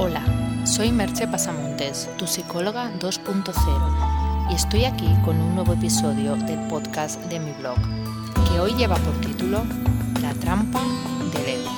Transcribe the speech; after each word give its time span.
Hola, 0.00 0.22
soy 0.64 0.92
Merche 0.92 1.26
Pasamontes, 1.26 2.08
tu 2.18 2.28
psicóloga 2.28 2.92
2.0, 3.00 4.48
y 4.48 4.54
estoy 4.54 4.84
aquí 4.84 5.12
con 5.24 5.40
un 5.40 5.56
nuevo 5.56 5.72
episodio 5.72 6.36
del 6.36 6.68
podcast 6.68 7.20
de 7.24 7.40
mi 7.40 7.50
blog, 7.50 7.76
que 8.48 8.60
hoy 8.60 8.74
lleva 8.74 8.94
por 8.94 9.20
título 9.20 9.64
La 10.22 10.32
trampa 10.34 10.80
del 11.32 11.48
ego. 11.48 11.70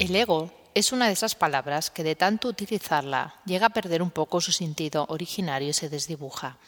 El 0.00 0.16
ego 0.16 0.50
es 0.74 0.90
una 0.90 1.06
de 1.06 1.12
esas 1.12 1.36
palabras 1.36 1.92
que 1.92 2.02
de 2.02 2.16
tanto 2.16 2.48
utilizarla 2.48 3.36
llega 3.46 3.66
a 3.66 3.70
perder 3.70 4.02
un 4.02 4.10
poco 4.10 4.40
su 4.40 4.50
sentido 4.50 5.06
originario 5.08 5.68
y 5.68 5.72
se 5.72 5.88
desdibuja. 5.88 6.58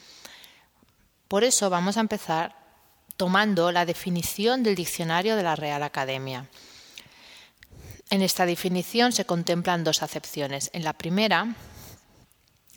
Por 1.27 1.43
eso 1.43 1.71
vamos 1.71 1.97
a 1.97 2.03
empezar 2.03 2.55
tomando 3.17 3.73
la 3.73 3.85
definición 3.85 4.63
del 4.63 4.77
diccionario 4.77 5.35
de 5.35 5.43
la 5.43 5.57
Real 5.57 5.83
Academia. 5.83 6.47
En 8.09 8.23
esta 8.23 8.47
definición 8.47 9.13
se 9.13 9.25
contemplan 9.25 9.83
dos 9.83 10.03
acepciones. 10.03 10.71
En 10.73 10.85
la 10.85 10.93
primera 10.93 11.57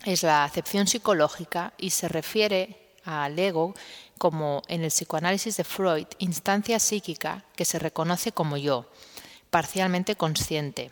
es 0.04 0.24
la 0.24 0.44
acepción 0.44 0.88
psicológica 0.88 1.72
y 1.78 1.90
se 1.90 2.08
refiere 2.08 2.94
al 3.04 3.38
ego 3.38 3.74
como 4.18 4.62
en 4.66 4.82
el 4.82 4.90
psicoanálisis 4.90 5.56
de 5.56 5.64
Freud, 5.64 6.06
instancia 6.18 6.78
psíquica 6.80 7.44
que 7.54 7.64
se 7.64 7.78
reconoce 7.78 8.32
como 8.32 8.56
yo, 8.56 8.90
parcialmente 9.50 10.16
consciente, 10.16 10.90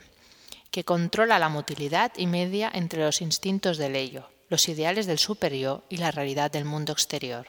que 0.71 0.85
controla 0.85 1.37
la 1.37 1.49
motilidad 1.49 2.11
y 2.15 2.25
media 2.25 2.71
entre 2.73 3.03
los 3.03 3.21
instintos 3.21 3.77
del 3.77 3.95
ello, 3.95 4.29
los 4.49 4.69
ideales 4.69 5.05
del 5.05 5.19
superior 5.19 5.83
y 5.89 5.97
la 5.97 6.11
realidad 6.11 6.49
del 6.49 6.65
mundo 6.65 6.93
exterior. 6.93 7.47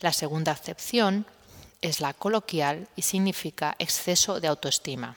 La 0.00 0.12
segunda 0.12 0.52
acepción 0.52 1.26
es 1.82 2.00
la 2.00 2.14
coloquial 2.14 2.88
y 2.96 3.02
significa 3.02 3.74
exceso 3.78 4.40
de 4.40 4.48
autoestima. 4.48 5.16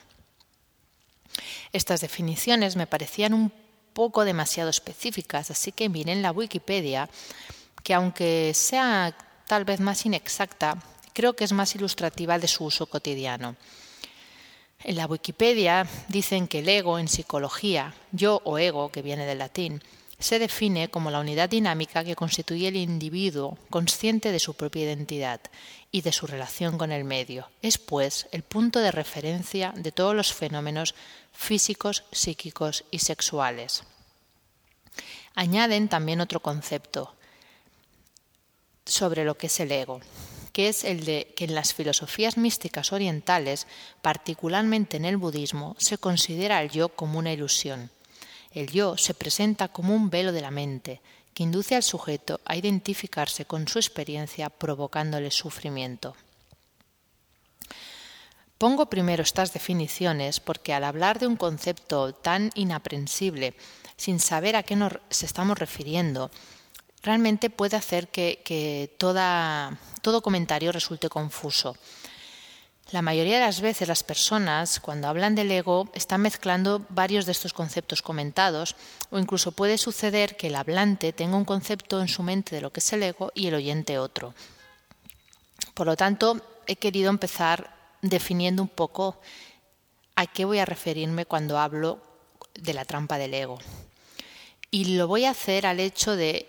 Estas 1.72 2.00
definiciones 2.00 2.76
me 2.76 2.86
parecían 2.86 3.34
un 3.34 3.52
poco 3.92 4.24
demasiado 4.24 4.70
específicas, 4.70 5.50
así 5.50 5.72
que 5.72 5.88
miré 5.88 6.12
en 6.12 6.22
la 6.22 6.32
Wikipedia 6.32 7.08
que 7.82 7.94
aunque 7.94 8.52
sea 8.54 9.16
tal 9.46 9.64
vez 9.64 9.80
más 9.80 10.04
inexacta, 10.06 10.82
creo 11.12 11.34
que 11.34 11.44
es 11.44 11.52
más 11.52 11.74
ilustrativa 11.74 12.38
de 12.38 12.48
su 12.48 12.64
uso 12.64 12.86
cotidiano. 12.86 13.56
En 14.82 14.96
la 14.96 15.06
Wikipedia 15.06 15.86
dicen 16.08 16.48
que 16.48 16.60
el 16.60 16.68
ego 16.68 16.98
en 16.98 17.08
psicología, 17.08 17.94
yo 18.12 18.40
o 18.44 18.58
ego, 18.58 18.90
que 18.90 19.02
viene 19.02 19.26
del 19.26 19.38
latín, 19.38 19.82
se 20.18 20.38
define 20.38 20.88
como 20.88 21.10
la 21.10 21.20
unidad 21.20 21.48
dinámica 21.48 22.04
que 22.04 22.14
constituye 22.14 22.68
el 22.68 22.76
individuo 22.76 23.58
consciente 23.70 24.32
de 24.32 24.38
su 24.38 24.54
propia 24.54 24.84
identidad 24.84 25.40
y 25.90 26.02
de 26.02 26.12
su 26.12 26.26
relación 26.26 26.78
con 26.78 26.92
el 26.92 27.04
medio. 27.04 27.48
Es, 27.62 27.78
pues, 27.78 28.28
el 28.30 28.42
punto 28.42 28.80
de 28.80 28.92
referencia 28.92 29.72
de 29.76 29.92
todos 29.92 30.14
los 30.14 30.32
fenómenos 30.32 30.94
físicos, 31.32 32.04
psíquicos 32.12 32.84
y 32.90 33.00
sexuales. 33.00 33.84
Añaden 35.34 35.88
también 35.88 36.20
otro 36.20 36.40
concepto 36.40 37.14
sobre 38.84 39.24
lo 39.24 39.36
que 39.36 39.46
es 39.46 39.60
el 39.60 39.72
ego, 39.72 40.00
que 40.52 40.68
es 40.68 40.84
el 40.84 41.04
de 41.04 41.32
que 41.36 41.44
en 41.44 41.54
las 41.54 41.74
filosofías 41.74 42.36
místicas 42.36 42.92
orientales, 42.92 43.66
particularmente 44.02 44.96
en 44.96 45.04
el 45.04 45.16
budismo, 45.16 45.76
se 45.78 45.98
considera 45.98 46.62
el 46.62 46.70
yo 46.70 46.88
como 46.88 47.18
una 47.18 47.32
ilusión 47.32 47.90
el 48.52 48.68
yo 48.68 48.96
se 48.96 49.14
presenta 49.14 49.68
como 49.68 49.94
un 49.94 50.10
velo 50.10 50.32
de 50.32 50.40
la 50.40 50.50
mente 50.50 51.00
que 51.34 51.44
induce 51.44 51.76
al 51.76 51.82
sujeto 51.82 52.40
a 52.44 52.56
identificarse 52.56 53.44
con 53.44 53.68
su 53.68 53.78
experiencia 53.78 54.50
provocándole 54.50 55.30
sufrimiento. 55.30 56.16
Pongo 58.60 58.90
primero 58.90 59.22
estas 59.22 59.54
definiciones 59.54 60.38
porque 60.38 60.74
al 60.74 60.84
hablar 60.84 61.18
de 61.18 61.26
un 61.26 61.36
concepto 61.36 62.12
tan 62.12 62.50
inaprensible, 62.54 63.54
sin 63.96 64.20
saber 64.20 64.54
a 64.54 64.62
qué 64.62 64.76
nos 64.76 64.92
estamos 65.08 65.58
refiriendo, 65.58 66.30
realmente 67.02 67.48
puede 67.48 67.78
hacer 67.78 68.08
que, 68.08 68.94
todo 68.98 70.20
comentario 70.20 70.72
resulte 70.72 71.08
confuso. 71.08 71.74
La 72.90 73.00
mayoría 73.00 73.36
de 73.38 73.46
las 73.46 73.62
veces 73.62 73.88
las 73.88 74.02
personas, 74.02 74.78
cuando 74.78 75.08
hablan 75.08 75.34
del 75.34 75.50
ego, 75.50 75.88
están 75.94 76.20
mezclando 76.20 76.84
varios 76.90 77.24
de 77.24 77.32
estos 77.32 77.54
conceptos 77.54 78.02
comentados, 78.02 78.76
o 79.10 79.18
incluso 79.18 79.52
puede 79.52 79.78
suceder 79.78 80.36
que 80.36 80.48
el 80.48 80.56
hablante 80.56 81.14
tenga 81.14 81.38
un 81.38 81.46
concepto 81.46 82.02
en 82.02 82.08
su 82.08 82.22
mente 82.22 82.56
de 82.56 82.60
lo 82.60 82.70
que 82.70 82.80
es 82.80 82.92
el 82.92 83.04
ego 83.04 83.32
y 83.34 83.46
el 83.46 83.54
oyente 83.54 83.98
otro. 83.98 84.34
Por 85.72 85.86
lo 85.86 85.96
tanto, 85.96 86.42
he 86.66 86.76
querido 86.76 87.08
empezar 87.08 87.79
definiendo 88.02 88.62
un 88.62 88.68
poco 88.68 89.20
a 90.16 90.26
qué 90.26 90.44
voy 90.44 90.58
a 90.58 90.66
referirme 90.66 91.26
cuando 91.26 91.58
hablo 91.58 92.00
de 92.54 92.74
la 92.74 92.84
trampa 92.84 93.18
del 93.18 93.34
ego. 93.34 93.58
Y 94.70 94.96
lo 94.96 95.08
voy 95.08 95.24
a 95.24 95.30
hacer 95.30 95.66
al 95.66 95.80
hecho 95.80 96.16
de 96.16 96.46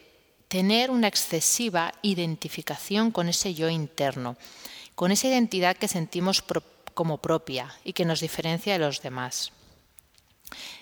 tener 0.48 0.92
una 0.92 1.08
excesiva 1.08 1.94
identificación 2.02 3.12
con 3.12 3.30
ese 3.30 3.54
yo 3.54 3.70
interno 3.70 4.36
con 5.02 5.12
esa 5.12 5.28
identidad 5.28 5.78
que 5.78 5.88
sentimos 5.88 6.44
como 6.94 7.18
propia 7.18 7.74
y 7.84 7.94
que 7.94 8.06
nos 8.06 8.20
diferencia 8.20 8.74
de 8.74 8.78
los 8.78 9.02
demás. 9.02 9.52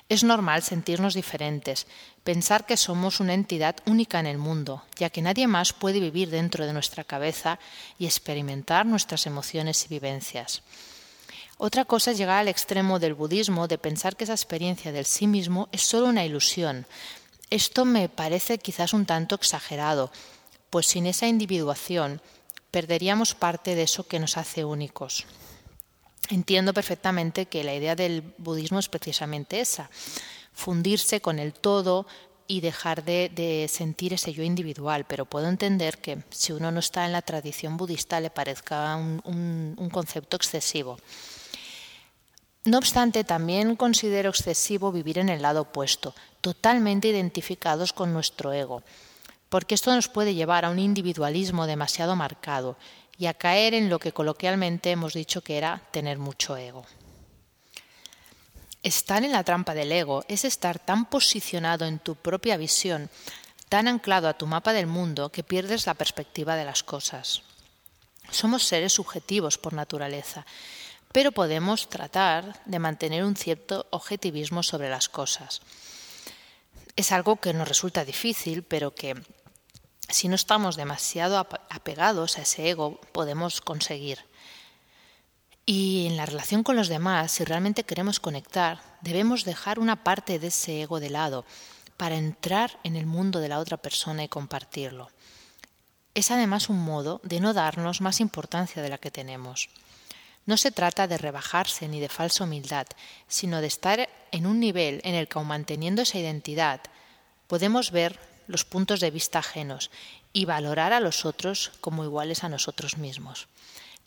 Es 0.10 0.24
normal 0.24 0.64
sentirnos 0.64 1.14
diferentes, 1.14 1.88
pensar 2.24 2.66
que 2.66 2.78
somos 2.78 3.20
una 3.20 3.34
entidad 3.34 3.76
única 3.86 4.20
en 4.20 4.26
el 4.26 4.38
mundo, 4.38 4.84
ya 4.98 5.10
que 5.10 5.22
nadie 5.22 5.48
más 5.48 5.74
puede 5.74 6.00
vivir 6.00 6.30
dentro 6.30 6.66
de 6.66 6.74
nuestra 6.74 7.04
cabeza 7.04 7.60
y 7.98 8.06
experimentar 8.06 8.86
nuestras 8.86 9.26
emociones 9.26 9.86
y 9.86 9.88
vivencias. 9.90 10.62
Otra 11.58 11.86
cosa 11.86 12.12
es 12.12 12.18
llegar 12.18 12.40
al 12.40 12.48
extremo 12.48 13.00
del 13.00 13.14
budismo 13.14 13.68
de 13.68 13.78
pensar 13.78 14.16
que 14.16 14.24
esa 14.24 14.34
experiencia 14.34 14.92
del 14.92 15.06
sí 15.06 15.28
mismo 15.28 15.68
es 15.72 15.82
solo 15.82 16.08
una 16.08 16.24
ilusión. 16.24 16.86
Esto 17.50 17.84
me 17.84 18.08
parece 18.08 18.60
quizás 18.60 18.94
un 18.94 19.06
tanto 19.06 19.36
exagerado, 19.36 20.12
pues 20.70 20.88
sin 20.88 21.06
esa 21.06 21.28
individuación 21.28 22.22
perderíamos 22.72 23.36
parte 23.36 23.76
de 23.76 23.84
eso 23.84 24.08
que 24.08 24.20
nos 24.20 24.38
hace 24.38 24.64
únicos. 24.64 25.26
Entiendo 26.30 26.74
perfectamente 26.74 27.48
que 27.48 27.64
la 27.64 27.74
idea 27.74 27.96
del 27.96 28.22
budismo 28.38 28.80
es 28.80 28.88
precisamente 28.88 29.60
esa, 29.60 29.90
fundirse 30.54 31.22
con 31.22 31.40
el 31.40 31.54
todo 31.54 32.06
y 32.48 32.62
dejar 32.62 33.04
de, 33.04 33.68
sentir 33.70 34.14
ese 34.14 34.34
yo 34.34 34.44
individual, 34.44 35.06
pero 35.08 35.26
puedo 35.26 35.48
entender 35.48 35.98
que 35.98 36.24
si 36.30 36.52
uno 36.54 36.72
no 36.72 36.80
está 36.80 37.06
en 37.06 37.12
la 37.12 37.22
tradición 37.22 37.78
budista 37.78 38.20
le 38.20 38.30
parezca 38.30 38.96
un 38.96 39.90
concepto 39.92 40.36
excesivo. 40.38 40.98
No 42.66 42.78
obstante, 42.78 43.24
también 43.24 43.76
considero 43.76 44.30
excesivo 44.30 44.92
vivir 44.92 45.18
en 45.18 45.30
el 45.30 45.42
lado 45.42 45.62
opuesto, 45.62 46.14
totalmente 46.42 47.08
identificados 47.08 47.94
con 47.94 48.14
nuestro 48.14 48.54
ego 48.54 48.84
porque 49.50 49.76
esto 49.76 49.94
nos 49.94 50.08
puede 50.08 50.36
llevar 50.36 50.64
a 50.64 50.70
un 50.70 50.80
individualismo 50.80 51.68
demasiado 51.68 52.16
marcado 52.16 52.78
y 53.20 53.28
a 53.28 53.34
caer 53.34 53.74
en 53.74 53.90
lo 53.90 54.00
que 54.00 54.14
coloquialmente 54.14 54.92
hemos 54.92 55.14
dicho 55.14 55.42
que 55.42 55.58
era 55.58 55.82
tener 55.92 56.18
mucho 56.18 56.56
ego. 56.56 56.86
Estar 58.82 59.26
en 59.26 59.34
la 59.34 59.44
trampa 59.44 59.74
del 59.74 59.92
ego 59.92 60.24
es 60.30 60.46
estar 60.46 60.80
tan 60.80 61.06
posicionado 61.06 61.86
en 61.86 62.00
tu 62.00 62.16
propia 62.16 62.56
visión, 62.56 63.10
tan 63.68 63.90
anclado 63.90 64.30
a 64.30 64.38
tu 64.38 64.48
mapa 64.48 64.72
del 64.72 64.88
mundo, 64.88 65.34
que 65.34 65.44
pierdes 65.44 65.86
la 65.86 65.96
perspectiva 65.96 66.56
de 66.56 66.64
las 66.64 66.82
cosas. 66.82 67.44
Somos 68.32 68.64
seres 68.64 68.94
subjetivos 68.94 69.58
por 69.58 69.74
naturaleza, 69.74 70.46
pero 71.12 71.34
podemos 71.34 71.90
tratar 71.90 72.64
de 72.64 72.80
mantener 72.80 73.26
un 73.26 73.36
cierto 73.36 73.88
objetivismo 73.90 74.64
sobre 74.64 74.90
las 74.90 75.10
cosas. 75.10 75.62
Es 76.96 77.12
algo 77.12 77.36
que 77.36 77.54
nos 77.54 77.68
resulta 77.68 78.06
difícil, 78.06 78.64
pero 78.64 78.96
que 78.96 79.22
si 80.10 80.28
no 80.28 80.36
estamos 80.36 80.76
demasiado 80.76 81.38
apegados 81.38 82.38
a 82.38 82.42
ese 82.42 82.70
ego, 82.70 83.00
podemos 83.12 83.62
conseguir. 83.62 84.20
Y 85.66 86.08
en 86.08 86.18
la 86.18 86.26
relación 86.26 86.64
con 86.64 86.76
los 86.76 86.88
demás, 86.88 87.32
si 87.32 87.44
realmente 87.44 87.84
queremos 87.84 88.20
conectar, 88.20 88.82
debemos 89.02 89.46
dejar 89.46 89.78
una 89.78 90.04
parte 90.04 90.40
de 90.40 90.48
ese 90.48 90.82
ego 90.82 91.00
de 91.00 91.12
lado 91.12 91.46
para 91.96 92.16
entrar 92.16 92.80
en 92.84 92.96
el 92.96 93.06
mundo 93.06 93.40
de 93.40 93.50
la 93.50 93.60
otra 93.60 93.78
persona 93.78 94.24
y 94.24 94.30
compartirlo. 94.30 95.10
Es 96.16 96.32
además 96.32 96.70
un 96.70 96.80
modo 96.80 97.22
de 97.24 97.40
no 97.40 97.54
darnos 97.54 98.02
más 98.02 98.20
importancia 98.20 98.82
de 98.82 98.90
la 98.90 98.98
que 98.98 99.12
tenemos. 99.12 99.70
No 100.46 100.58
se 100.58 100.72
trata 100.72 101.08
de 101.08 101.20
rebajarse 101.20 101.88
ni 101.88 102.00
de 102.00 102.10
falsa 102.10 102.46
humildad, 102.46 102.88
sino 103.28 103.62
de 103.62 103.68
estar 103.68 104.10
en 104.32 104.48
un 104.48 104.60
nivel 104.60 105.02
en 105.04 105.14
el 105.14 105.28
que, 105.28 105.38
aun 105.38 105.48
manteniendo 105.48 106.02
esa 106.02 106.18
identidad, 106.18 106.82
podemos 107.46 107.92
ver 107.92 108.20
los 108.50 108.66
puntos 108.66 109.00
de 109.00 109.12
vista 109.12 109.40
ajenos 109.40 109.92
y 110.34 110.46
valorar 110.46 110.92
a 110.92 111.00
los 111.00 111.24
otros 111.24 111.72
como 111.82 112.04
iguales 112.04 112.44
a 112.44 112.50
nosotros 112.50 112.98
mismos. 112.98 113.48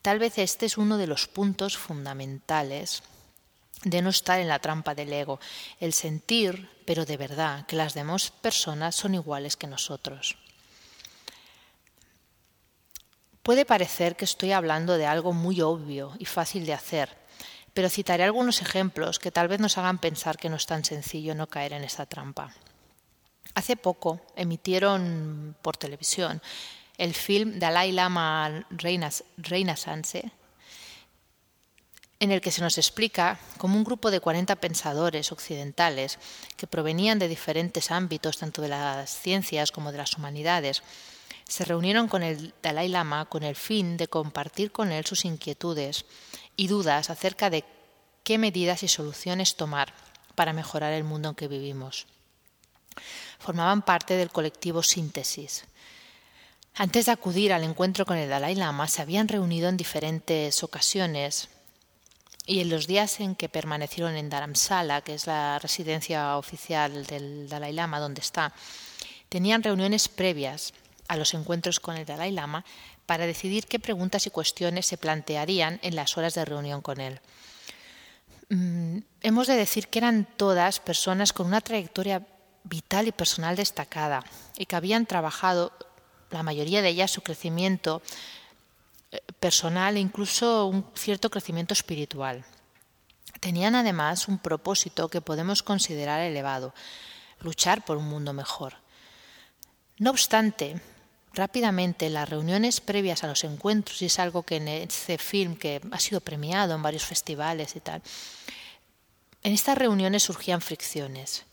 Tal 0.02 0.18
vez 0.18 0.36
este 0.38 0.66
es 0.66 0.76
uno 0.76 0.98
de 0.98 1.06
los 1.06 1.28
puntos 1.28 1.78
fundamentales 1.78 3.04
de 3.84 4.02
no 4.02 4.10
estar 4.10 4.40
en 4.40 4.48
la 4.48 4.58
trampa 4.58 4.96
del 4.96 5.12
ego, 5.12 5.38
el 5.78 5.92
sentir, 5.92 6.68
pero 6.84 7.04
de 7.04 7.16
verdad, 7.16 7.66
que 7.66 7.76
las 7.76 7.94
demás 7.94 8.30
personas 8.30 8.96
son 8.96 9.14
iguales 9.14 9.56
que 9.56 9.68
nosotros. 9.68 10.36
Puede 13.44 13.64
parecer 13.64 14.16
que 14.16 14.24
estoy 14.24 14.50
hablando 14.50 14.98
de 14.98 15.06
algo 15.06 15.32
muy 15.32 15.60
obvio 15.60 16.14
y 16.18 16.24
fácil 16.24 16.66
de 16.66 16.74
hacer, 16.74 17.16
pero 17.74 17.88
citaré 17.88 18.24
algunos 18.24 18.60
ejemplos 18.60 19.20
que 19.20 19.30
tal 19.30 19.46
vez 19.46 19.60
nos 19.60 19.78
hagan 19.78 19.98
pensar 19.98 20.36
que 20.36 20.48
no 20.48 20.56
es 20.56 20.66
tan 20.66 20.84
sencillo 20.84 21.36
no 21.36 21.46
caer 21.46 21.74
en 21.74 21.84
esta 21.84 22.06
trampa. 22.06 22.52
Hace 23.54 23.76
poco 23.76 24.20
emitieron 24.36 25.56
por 25.62 25.76
televisión 25.76 26.40
el 26.98 27.14
film 27.14 27.58
Dalai 27.58 27.92
Lama 27.92 28.66
Reina, 28.70 29.76
Sanse, 29.76 30.30
en 32.20 32.30
el 32.30 32.40
que 32.40 32.52
se 32.52 32.60
nos 32.62 32.78
explica 32.78 33.40
cómo 33.58 33.76
un 33.76 33.84
grupo 33.84 34.10
de 34.10 34.20
40 34.20 34.54
pensadores 34.56 35.32
occidentales 35.32 36.18
que 36.56 36.68
provenían 36.68 37.18
de 37.18 37.28
diferentes 37.28 37.90
ámbitos, 37.90 38.38
tanto 38.38 38.62
de 38.62 38.68
las 38.68 39.10
ciencias 39.10 39.72
como 39.72 39.90
de 39.90 39.98
las 39.98 40.16
humanidades, 40.16 40.82
se 41.48 41.64
reunieron 41.64 42.06
con 42.08 42.22
el 42.22 42.54
Dalai 42.62 42.88
Lama 42.88 43.24
con 43.24 43.42
el 43.42 43.56
fin 43.56 43.96
de 43.96 44.06
compartir 44.06 44.70
con 44.70 44.92
él 44.92 45.04
sus 45.04 45.24
inquietudes 45.24 46.04
y 46.56 46.68
dudas 46.68 47.10
acerca 47.10 47.50
de 47.50 47.64
qué 48.22 48.38
medidas 48.38 48.84
y 48.84 48.88
soluciones 48.88 49.56
tomar 49.56 49.92
para 50.36 50.52
mejorar 50.52 50.92
el 50.92 51.04
mundo 51.04 51.30
en 51.30 51.34
que 51.34 51.48
vivimos. 51.48 52.06
Formaban 53.38 53.82
parte 53.82 54.16
del 54.16 54.30
colectivo 54.30 54.82
Síntesis. 54.82 55.64
Antes 56.74 57.06
de 57.06 57.12
acudir 57.12 57.52
al 57.52 57.64
encuentro 57.64 58.06
con 58.06 58.16
el 58.16 58.30
Dalai 58.30 58.54
Lama, 58.54 58.88
se 58.88 59.02
habían 59.02 59.28
reunido 59.28 59.68
en 59.68 59.76
diferentes 59.76 60.62
ocasiones 60.62 61.48
y 62.46 62.60
en 62.60 62.70
los 62.70 62.86
días 62.86 63.20
en 63.20 63.34
que 63.34 63.48
permanecieron 63.48 64.16
en 64.16 64.30
Dharamsala, 64.30 65.02
que 65.02 65.14
es 65.14 65.26
la 65.26 65.58
residencia 65.58 66.36
oficial 66.38 67.06
del 67.06 67.48
Dalai 67.48 67.72
Lama, 67.72 68.00
donde 68.00 68.20
está, 68.20 68.52
tenían 69.28 69.62
reuniones 69.62 70.08
previas 70.08 70.72
a 71.08 71.16
los 71.16 71.34
encuentros 71.34 71.78
con 71.78 71.96
el 71.96 72.06
Dalai 72.06 72.32
Lama 72.32 72.64
para 73.06 73.26
decidir 73.26 73.66
qué 73.66 73.78
preguntas 73.78 74.26
y 74.26 74.30
cuestiones 74.30 74.86
se 74.86 74.96
plantearían 74.96 75.78
en 75.82 75.94
las 75.94 76.16
horas 76.16 76.34
de 76.34 76.44
reunión 76.44 76.80
con 76.80 77.00
él. 77.00 77.20
Mm, 78.48 78.98
hemos 79.20 79.46
de 79.46 79.56
decir 79.56 79.88
que 79.88 79.98
eran 79.98 80.26
todas 80.36 80.80
personas 80.80 81.32
con 81.32 81.46
una 81.46 81.60
trayectoria 81.60 82.26
vital 82.64 83.08
y 83.08 83.12
personal 83.12 83.56
destacada 83.56 84.24
y 84.56 84.66
que 84.66 84.76
habían 84.76 85.06
trabajado, 85.06 85.72
la 86.30 86.42
mayoría 86.42 86.82
de 86.82 86.88
ellas, 86.88 87.10
su 87.10 87.22
crecimiento 87.22 88.02
eh, 89.10 89.20
personal 89.40 89.96
e 89.96 90.00
incluso 90.00 90.66
un 90.66 90.84
cierto 90.94 91.30
crecimiento 91.30 91.74
espiritual. 91.74 92.44
Tenían 93.40 93.74
además 93.74 94.28
un 94.28 94.38
propósito 94.38 95.08
que 95.08 95.20
podemos 95.20 95.62
considerar 95.62 96.20
elevado, 96.20 96.74
luchar 97.40 97.84
por 97.84 97.96
un 97.96 98.08
mundo 98.08 98.32
mejor. 98.32 98.74
No 99.98 100.10
obstante, 100.10 100.80
rápidamente 101.34 102.08
las 102.10 102.28
reuniones 102.28 102.80
previas 102.80 103.24
a 103.24 103.26
los 103.26 103.44
encuentros, 103.44 104.00
y 104.02 104.06
es 104.06 104.18
algo 104.18 104.42
que 104.42 104.56
en 104.56 104.68
este 104.68 105.18
film 105.18 105.56
que 105.56 105.80
ha 105.90 105.98
sido 105.98 106.20
premiado 106.20 106.74
en 106.74 106.82
varios 106.82 107.04
festivales 107.04 107.76
y 107.76 107.80
tal, 107.80 108.02
en 109.42 109.52
estas 109.52 109.76
reuniones 109.76 110.22
surgían 110.22 110.60
fricciones. 110.60 111.44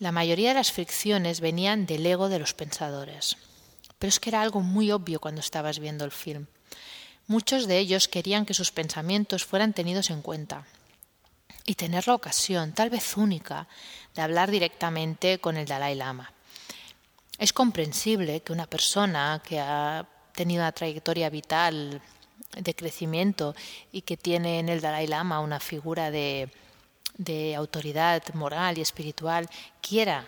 La 0.00 0.10
mayoría 0.10 0.48
de 0.48 0.54
las 0.56 0.72
fricciones 0.72 1.40
venían 1.40 1.86
del 1.86 2.04
ego 2.04 2.28
de 2.28 2.40
los 2.40 2.52
pensadores. 2.52 3.36
Pero 3.98 4.08
es 4.08 4.18
que 4.18 4.30
era 4.30 4.42
algo 4.42 4.60
muy 4.60 4.90
obvio 4.90 5.20
cuando 5.20 5.40
estabas 5.40 5.78
viendo 5.78 6.04
el 6.04 6.10
film. 6.10 6.46
Muchos 7.26 7.66
de 7.66 7.78
ellos 7.78 8.08
querían 8.08 8.44
que 8.44 8.54
sus 8.54 8.72
pensamientos 8.72 9.44
fueran 9.44 9.72
tenidos 9.72 10.10
en 10.10 10.20
cuenta 10.20 10.66
y 11.64 11.76
tener 11.76 12.06
la 12.06 12.14
ocasión, 12.14 12.72
tal 12.72 12.90
vez 12.90 13.16
única, 13.16 13.68
de 14.14 14.22
hablar 14.22 14.50
directamente 14.50 15.38
con 15.38 15.56
el 15.56 15.66
Dalai 15.66 15.94
Lama. 15.94 16.32
Es 17.38 17.52
comprensible 17.52 18.40
que 18.40 18.52
una 18.52 18.66
persona 18.66 19.40
que 19.46 19.58
ha 19.60 20.06
tenido 20.34 20.62
una 20.62 20.72
trayectoria 20.72 21.30
vital 21.30 22.02
de 22.56 22.74
crecimiento 22.74 23.54
y 23.92 24.02
que 24.02 24.16
tiene 24.16 24.58
en 24.58 24.68
el 24.68 24.80
Dalai 24.80 25.06
Lama 25.06 25.40
una 25.40 25.60
figura 25.60 26.10
de, 26.10 26.50
de 27.16 27.54
autoridad 27.54 28.22
moral 28.34 28.78
y 28.78 28.80
espiritual 28.80 29.48
quiera 29.80 30.26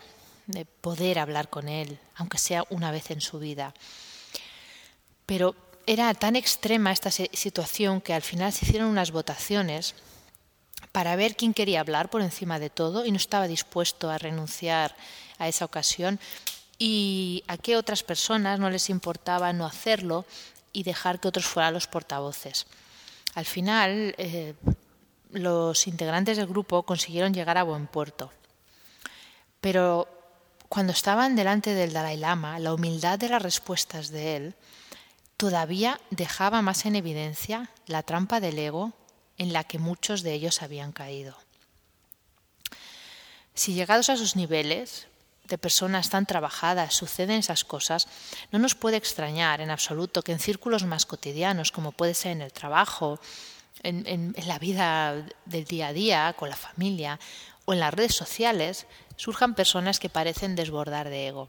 poder 0.81 1.19
hablar 1.19 1.49
con 1.49 1.69
él, 1.69 1.99
aunque 2.15 2.39
sea 2.39 2.65
una 2.71 2.91
vez 2.91 3.11
en 3.11 3.21
su 3.21 3.39
vida. 3.39 3.75
Pero 5.27 5.57
era 5.87 6.13
tan 6.15 6.37
extrema 6.37 6.93
esta 6.93 7.11
situación 7.11 8.01
que 8.01 8.15
al 8.15 8.23
final 8.23 8.53
se 8.53 8.65
hicieron 8.65 8.89
unas 8.89 9.11
votaciones 9.11 9.95
para 10.93 11.17
ver 11.17 11.37
quién 11.37 11.55
quería 11.55 11.81
hablar 11.81 12.11
por 12.11 12.23
encima 12.23 12.59
de 12.59 12.71
todo 12.71 13.05
y 13.05 13.11
no 13.11 13.17
estaba 13.17 13.49
dispuesto 13.49 14.11
a 14.11 14.19
renunciar 14.19 14.95
a 15.39 15.49
esa 15.49 15.65
ocasión 15.65 16.19
y 16.79 17.45
a 17.49 17.57
qué 17.57 17.77
otras 17.77 18.03
personas 18.03 18.59
no 18.59 18.71
les 18.71 18.91
importaba 18.91 19.53
no 19.53 19.67
hacerlo 19.67 20.25
y 20.73 20.83
dejar 20.83 21.21
que 21.21 21.29
otros 21.29 21.47
fueran 21.47 21.75
los 21.75 21.87
portavoces. 21.87 22.67
Al 23.35 23.45
final, 23.45 24.15
eh, 24.19 24.55
los 25.37 25.87
integrantes 25.87 26.37
del 26.37 26.47
grupo 26.47 26.83
consiguieron 26.83 27.35
llegar 27.35 27.59
a 27.59 27.63
buen 27.63 27.87
puerto. 27.87 28.33
Pero 29.61 30.09
cuando 30.69 30.93
estaban 30.93 31.37
delante 31.37 31.75
del 31.75 31.93
Dalai 31.93 32.17
Lama, 32.17 32.59
la 32.59 32.75
humildad 32.75 33.19
de 33.19 33.29
las 33.29 33.43
respuestas 33.43 34.09
de 34.09 34.37
él 34.37 34.55
todavía 35.37 36.01
dejaba 36.11 36.63
más 36.63 36.87
en 36.87 36.97
evidencia 36.97 37.71
la 37.87 38.03
trampa 38.03 38.41
del 38.41 38.59
ego 38.59 38.93
en 39.39 39.53
la 39.53 39.65
que 39.65 39.79
muchos 39.79 40.23
de 40.23 40.33
ellos 40.33 40.63
habían 40.63 40.93
caído. 40.93 41.37
Si 43.55 43.75
llegados 43.75 44.09
a 44.09 44.15
esos 44.15 44.37
niveles, 44.37 45.07
de 45.49 45.59
personas 45.59 46.11
tan 46.11 46.27
trabajadas 46.27 46.95
suceden 46.95 47.39
esas 47.39 47.65
cosas, 47.65 48.09
no 48.51 48.59
nos 48.59 48.75
puede 48.75 48.97
extrañar 48.97 49.61
en 49.61 49.71
absoluto 49.71 50.23
que 50.23 50.33
en 50.33 50.41
círculos 50.41 50.85
más 50.85 51.07
cotidianos, 51.07 51.73
como 51.73 51.93
puede 51.93 52.15
ser 52.15 52.33
en 52.33 52.43
el 52.43 52.53
trabajo, 52.53 53.21
en, 53.83 54.35
la 54.47 54.59
vida 54.59 55.27
del 55.45 55.65
día 55.65 55.89
a 55.89 55.93
día, 55.93 56.35
con 56.39 56.49
la 56.49 56.57
familia 56.57 57.19
o 57.65 57.73
en 57.73 57.81
las 57.81 57.93
redes 57.93 58.15
sociales, 58.15 58.87
surjan 59.17 59.55
personas 59.55 59.99
que 59.99 60.09
parecen 60.09 60.57
desbordar 60.57 61.09
de 61.09 61.29
ego. 61.29 61.47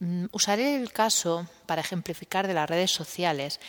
Mm, 0.00 0.26
usaré 0.32 0.76
el 0.76 0.92
caso 0.92 1.48
para 1.66 1.80
ejemplificar 1.80 2.46
de 2.46 2.54
las 2.54 2.68
redes 2.68 2.90
sociales, 2.90 3.60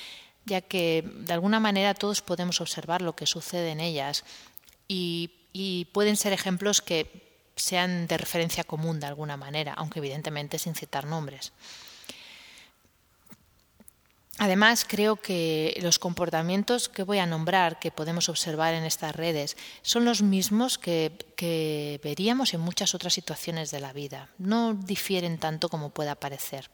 ya 0.46 0.62
que 0.62 1.04
de 1.06 1.34
alguna 1.34 1.60
manera 1.60 1.94
todos 1.94 2.22
podemos 2.22 2.62
observar 2.62 3.02
lo 3.02 3.16
que 3.16 3.26
sucede 3.26 3.72
en 3.72 3.82
ellas 3.82 4.24
y 4.88 5.86
pueden 5.92 6.18
ser 6.18 6.34
ejemplos 6.34 6.82
que 6.82 7.30
sean 7.60 8.08
de 8.08 8.18
referencia 8.18 8.64
común 8.64 9.00
de 9.00 9.08
alguna 9.08 9.38
manera, 9.38 9.74
aunque 9.74 10.00
evidentemente 10.00 10.58
sin 10.58 10.76
citar 10.76 11.06
nombres. 11.06 11.52
Además, 14.42 14.86
creo 14.88 15.18
que 15.18 15.78
los 15.82 16.00
comportamientos 16.00 16.88
que 16.88 17.04
voy 17.04 17.18
a 17.18 17.26
nombrar, 17.26 17.78
que 17.78 17.92
podemos 17.92 18.30
observar 18.30 18.74
en 18.74 18.86
estas 18.86 19.14
redes, 19.14 19.58
son 19.82 20.06
los 20.06 20.22
mismos 20.22 20.78
que, 20.78 22.00
veríamos 22.02 22.54
en 22.54 22.62
muchas 22.62 22.96
otras 22.96 23.14
situaciones 23.14 23.70
de 23.70 23.82
la 23.82 23.92
vida. 23.92 24.30
No 24.38 24.74
difieren 24.74 25.40
tanto 25.40 25.68
como 25.68 25.90
pueda 25.90 26.16
parecer. 26.16 26.70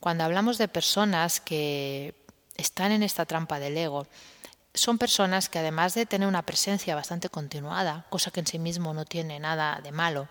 Cuando 0.00 0.24
hablamos 0.24 0.56
de 0.56 0.68
personas 0.68 1.38
que 1.38 2.14
están 2.56 2.92
en 2.92 3.02
esta 3.02 3.26
trampa 3.26 3.60
del 3.60 3.76
ego, 3.76 4.06
son 4.72 4.96
personas 4.96 5.50
que 5.50 5.58
además 5.58 5.92
de 5.92 6.06
tener 6.06 6.26
una 6.26 6.46
presencia 6.46 6.94
bastante 6.94 7.28
continuada, 7.28 8.06
cosa 8.08 8.30
que 8.30 8.40
en 8.40 8.46
sí 8.46 8.58
mismo 8.58 8.94
no 8.94 9.04
tiene 9.04 9.38
nada 9.38 9.82
de 9.82 9.92
malo, 9.92 10.28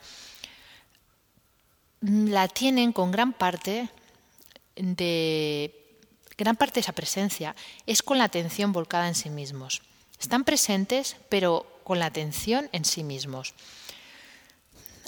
la 2.02 2.48
tienen 2.48 2.92
con 2.92 3.12
gran 3.12 3.34
parte 3.34 3.88
de 4.76 5.83
gran 6.38 6.56
parte 6.56 6.76
de 6.76 6.82
esa 6.82 6.94
presencia 6.94 7.56
es 7.86 8.02
con 8.02 8.18
la 8.18 8.26
atención 8.26 8.72
volcada 8.72 9.08
en 9.08 9.16
sí 9.16 9.30
mismos. 9.30 9.82
Están 10.20 10.44
presentes, 10.44 11.18
pero 11.30 11.66
con 11.84 12.00
la 12.00 12.06
atención 12.06 12.70
en 12.72 12.86
sí 12.86 13.04
mismos. 13.04 13.54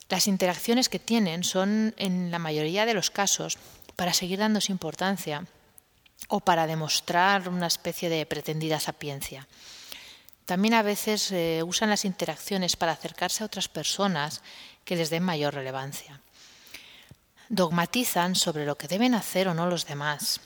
Las 0.09 0.27
interacciones 0.27 0.89
que 0.89 0.99
tienen 0.99 1.43
son, 1.43 1.95
en 1.97 2.31
la 2.31 2.39
mayoría 2.39 2.85
de 2.85 2.93
los 2.93 3.09
casos, 3.09 3.57
para 3.95 4.13
seguir 4.13 4.39
dándose 4.39 4.71
importancia 4.71 5.45
o 6.27 6.39
para 6.39 6.67
demostrar 6.67 7.49
una 7.49 7.67
especie 7.67 8.09
de 8.09 8.25
pretendida 8.25 8.79
sapiencia. 8.79 9.47
También 10.45 10.75
a 10.75 10.83
veces 10.83 11.31
eh, 11.31 11.63
usan 11.65 11.89
las 11.89 12.05
interacciones 12.05 12.75
para 12.75 12.91
acercarse 12.91 13.43
a 13.43 13.47
otras 13.47 13.67
personas 13.67 14.41
que 14.83 14.95
les 14.95 15.09
den 15.09 15.23
mayor 15.23 15.55
relevancia. 15.55 16.21
Dogmatizan 17.49 18.35
sobre 18.35 18.65
lo 18.65 18.77
que 18.77 18.87
deben 18.87 19.15
hacer 19.15 19.47
o 19.47 19.53
no 19.53 19.65
los 19.65 19.85
demás, 19.87 20.39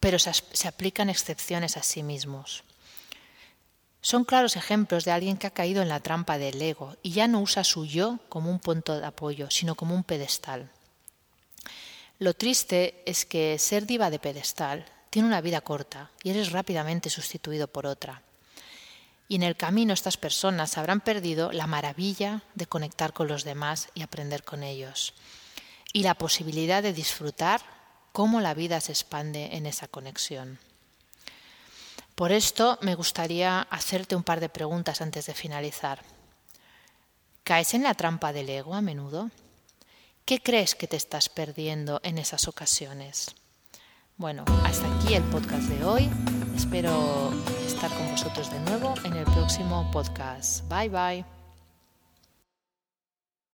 pero 0.00 0.18
se, 0.18 0.32
se 0.32 0.68
aplican 0.68 1.10
excepciones 1.10 1.76
a 1.76 1.82
sí 1.82 2.02
mismos. 2.02 2.64
Son 4.02 4.24
claros 4.24 4.56
ejemplos 4.56 5.04
de 5.04 5.12
alguien 5.12 5.36
que 5.36 5.46
ha 5.46 5.52
caído 5.52 5.82
en 5.82 5.90
la 5.90 6.00
trampa 6.00 6.38
del 6.38 6.60
ego 6.60 6.96
y 7.02 7.12
ya 7.12 7.28
no 7.28 7.40
usa 7.40 7.64
su 7.64 7.84
yo 7.84 8.18
como 8.30 8.50
un 8.50 8.58
punto 8.58 8.98
de 8.98 9.06
apoyo, 9.06 9.50
sino 9.50 9.74
como 9.74 9.94
un 9.94 10.04
pedestal. 10.04 10.70
Lo 12.18 12.34
triste 12.34 13.02
es 13.06 13.26
que 13.26 13.58
ser 13.58 13.86
diva 13.86 14.10
de 14.10 14.18
pedestal 14.18 14.86
tiene 15.10 15.28
una 15.28 15.40
vida 15.40 15.60
corta 15.60 16.10
y 16.22 16.30
eres 16.30 16.52
rápidamente 16.52 17.10
sustituido 17.10 17.66
por 17.68 17.86
otra. 17.86 18.22
Y 19.28 19.36
en 19.36 19.42
el 19.42 19.56
camino 19.56 19.92
estas 19.92 20.16
personas 20.16 20.76
habrán 20.76 21.00
perdido 21.00 21.52
la 21.52 21.66
maravilla 21.66 22.42
de 22.54 22.66
conectar 22.66 23.12
con 23.12 23.28
los 23.28 23.44
demás 23.44 23.88
y 23.94 24.02
aprender 24.02 24.44
con 24.44 24.62
ellos. 24.62 25.14
Y 25.92 26.02
la 26.02 26.14
posibilidad 26.14 26.82
de 26.82 26.92
disfrutar 26.92 27.60
cómo 28.12 28.40
la 28.40 28.54
vida 28.54 28.80
se 28.80 28.92
expande 28.92 29.56
en 29.56 29.66
esa 29.66 29.88
conexión. 29.88 30.58
Por 32.14 32.32
esto 32.32 32.78
me 32.82 32.94
gustaría 32.94 33.62
hacerte 33.62 34.14
un 34.14 34.22
par 34.22 34.40
de 34.40 34.48
preguntas 34.48 35.00
antes 35.00 35.26
de 35.26 35.34
finalizar. 35.34 36.02
¿Caes 37.44 37.74
en 37.74 37.82
la 37.82 37.94
trampa 37.94 38.32
del 38.32 38.50
ego 38.50 38.74
a 38.74 38.82
menudo? 38.82 39.30
¿Qué 40.24 40.42
crees 40.42 40.74
que 40.74 40.86
te 40.86 40.96
estás 40.96 41.28
perdiendo 41.28 42.00
en 42.04 42.18
esas 42.18 42.46
ocasiones? 42.46 43.34
Bueno, 44.16 44.44
hasta 44.64 44.86
aquí 44.96 45.14
el 45.14 45.22
podcast 45.24 45.62
de 45.62 45.84
hoy. 45.84 46.10
Espero 46.54 47.32
estar 47.66 47.90
con 47.90 48.10
vosotros 48.10 48.52
de 48.52 48.60
nuevo 48.60 48.94
en 49.04 49.14
el 49.14 49.24
próximo 49.24 49.90
podcast. 49.90 50.68
Bye 50.68 50.90
bye. 50.90 51.39